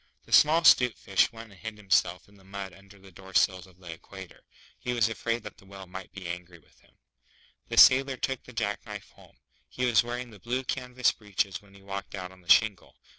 The 0.25 0.31
small 0.31 0.63
'Stute 0.63 0.97
Fish 0.97 1.31
went 1.31 1.51
and 1.51 1.61
hid 1.61 1.77
himself 1.77 2.27
in 2.27 2.33
the 2.33 2.43
mud 2.43 2.73
under 2.73 2.97
the 2.97 3.11
Door 3.11 3.35
sills 3.35 3.67
of 3.67 3.77
the 3.77 3.93
Equator. 3.93 4.41
He 4.79 4.93
was 4.93 5.07
afraid 5.07 5.43
that 5.43 5.59
the 5.59 5.65
Whale 5.67 5.85
might 5.85 6.11
be 6.11 6.25
angry 6.27 6.57
with 6.57 6.79
him. 6.79 6.97
The 7.67 7.77
Sailor 7.77 8.17
took 8.17 8.41
the 8.41 8.51
jack 8.51 8.83
knife 8.83 9.11
home. 9.11 9.37
He 9.69 9.85
was 9.85 10.01
wearing 10.01 10.31
the 10.31 10.39
blue 10.39 10.63
canvas 10.63 11.11
breeches 11.11 11.61
when 11.61 11.75
he 11.75 11.83
walked 11.83 12.15
out 12.15 12.31
on 12.31 12.41
the 12.41 12.49
shingle. 12.49 12.95